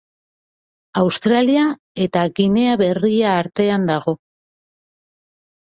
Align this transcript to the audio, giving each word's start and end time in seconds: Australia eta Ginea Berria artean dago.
Australia 1.01 1.65
eta 2.07 2.25
Ginea 2.41 2.73
Berria 2.83 3.37
artean 3.45 3.89
dago. 3.95 4.19